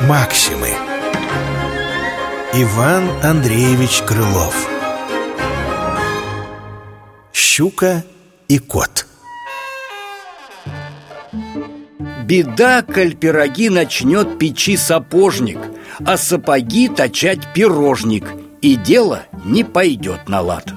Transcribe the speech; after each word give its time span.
Максимы. 0.00 0.68
Иван 2.54 3.08
Андреевич 3.24 4.02
Крылов. 4.02 4.68
Щука 7.32 8.04
и 8.48 8.58
кот. 8.58 9.06
Беда, 12.24 12.82
коль 12.82 13.14
пироги 13.14 13.68
начнет 13.68 14.38
печи 14.38 14.76
сапожник 14.76 15.58
А 16.04 16.16
сапоги 16.16 16.88
точать 16.88 17.52
пирожник 17.54 18.24
И 18.66 18.74
дело 18.74 19.22
не 19.44 19.62
пойдет 19.62 20.28
на 20.28 20.40
лад 20.40 20.72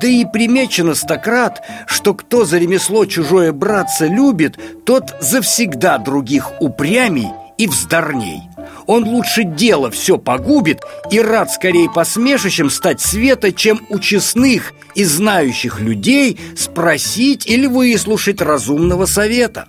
да 0.00 0.08
и 0.08 0.24
примечено 0.24 0.96
стократ, 0.96 1.62
что 1.86 2.12
кто 2.12 2.44
за 2.44 2.58
ремесло 2.58 3.06
чужое 3.06 3.52
браться 3.52 4.06
любит, 4.06 4.58
тот 4.84 5.14
завсегда 5.20 5.98
других 5.98 6.60
упрямей 6.60 7.28
и 7.56 7.68
вздорней. 7.68 8.42
Он 8.86 9.04
лучше 9.04 9.44
дело 9.44 9.92
все 9.92 10.18
погубит 10.18 10.82
и 11.12 11.20
рад 11.20 11.52
скорее 11.52 11.88
посмешищем 11.88 12.68
стать 12.68 13.00
света, 13.00 13.52
чем 13.52 13.80
у 13.90 14.00
честных 14.00 14.72
и 14.96 15.04
знающих 15.04 15.80
людей 15.80 16.40
спросить 16.56 17.46
или 17.46 17.66
выслушать 17.66 18.40
разумного 18.40 19.06
совета. 19.06 19.68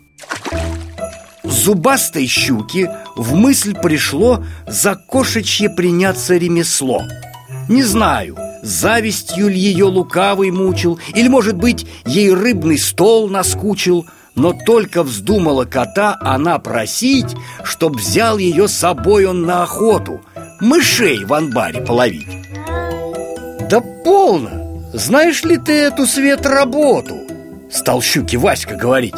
Зубастой 1.54 2.26
щуки 2.26 2.90
в 3.16 3.36
мысль 3.36 3.76
пришло 3.76 4.44
за 4.68 4.96
кошечье 4.96 5.70
приняться 5.70 6.36
ремесло. 6.36 7.04
Не 7.70 7.84
знаю, 7.84 8.36
завистью 8.64 9.50
ли 9.50 9.60
ее 9.60 9.86
лукавый 9.86 10.50
мучил, 10.50 11.00
или, 11.14 11.28
может 11.28 11.56
быть, 11.56 11.86
ей 12.06 12.34
рыбный 12.34 12.80
стол 12.80 13.30
наскучил, 13.30 14.08
но 14.36 14.54
только 14.66 15.04
вздумала 15.04 15.66
кота 15.66 16.18
она 16.22 16.58
просить, 16.58 17.36
чтоб 17.64 17.96
взял 17.96 18.40
ее 18.40 18.68
с 18.68 18.74
собой 18.74 19.26
он 19.26 19.44
на 19.44 19.62
охоту, 19.62 20.22
мышей 20.60 21.24
в 21.24 21.34
анбаре 21.34 21.82
половить. 21.82 22.28
Да 23.70 23.80
полно! 24.04 24.90
Знаешь 24.92 25.44
ли 25.44 25.58
ты 25.58 25.74
эту 25.74 26.08
свет 26.08 26.48
работу? 26.48 27.16
Стал 27.72 28.02
щуки 28.02 28.38
Васька 28.38 28.76
говорить. 28.76 29.16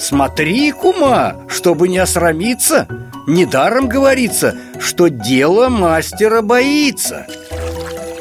Смотри, 0.00 0.72
кума, 0.72 1.36
чтобы 1.46 1.86
не 1.86 1.98
осрамиться. 1.98 2.88
Недаром 3.26 3.86
говорится, 3.86 4.56
что 4.78 5.08
дело 5.08 5.68
мастера 5.68 6.40
боится. 6.40 7.26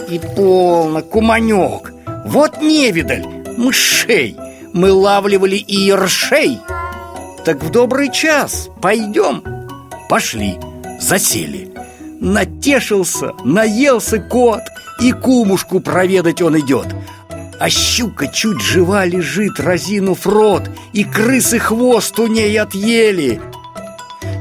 И 0.10 0.20
полно, 0.20 1.02
куманек 1.02 1.94
Вот 2.26 2.62
невидаль, 2.62 3.26
мышей. 3.56 4.36
Мы 4.74 4.92
лавливали 4.92 5.56
и 5.56 5.76
ершей. 5.76 6.60
Так 7.46 7.64
в 7.64 7.72
добрый 7.72 8.12
час 8.12 8.70
пойдем 8.82 9.42
Пошли, 10.10 10.60
засели. 11.00 11.74
Натешился, 12.20 13.32
наелся 13.46 14.20
кот 14.20 14.64
И 15.00 15.14
кумушку 15.14 15.80
проведать 15.80 16.42
он 16.42 16.60
идет 16.60 16.88
а 17.60 17.70
щука 17.70 18.28
чуть 18.28 18.62
жива 18.62 19.06
лежит, 19.06 19.60
разинув 19.60 20.26
рот 20.26 20.70
И 20.94 21.04
крысы 21.04 21.60
хвост 21.60 22.18
у 22.20 22.28
ней 22.28 22.60
отъели. 22.60 23.42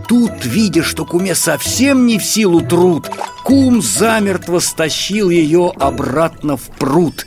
Тут, 0.07 0.45
видя, 0.45 0.83
что 0.83 1.05
куме 1.05 1.35
совсем 1.35 2.07
не 2.07 2.19
в 2.19 2.25
силу 2.25 2.61
труд 2.61 3.11
Кум 3.45 3.83
замертво 3.83 4.61
стащил 4.61 5.31
ее 5.31 5.73
обратно 5.79 6.57
в 6.57 6.69
пруд. 6.79 7.27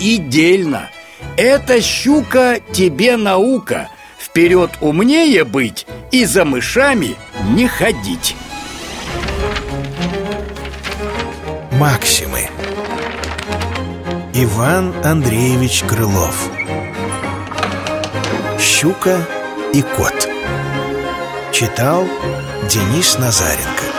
И 0.00 0.18
дельно. 0.18 0.90
Эта 1.36 1.80
щука 1.80 2.60
тебе 2.72 3.16
наука. 3.16 3.88
Вперед 4.18 4.70
умнее 4.80 5.44
быть 5.44 5.86
и 6.10 6.24
за 6.24 6.44
мышами 6.44 7.16
не 7.50 7.66
ходить 7.66 8.36
Максимы 11.72 12.48
Иван 14.40 14.94
Андреевич 15.04 15.82
Крылов. 15.82 16.48
Щука 18.60 19.18
и 19.72 19.82
кот 19.82 20.28
Читал 21.52 22.06
Денис 22.70 23.18
Назаренко 23.18 23.97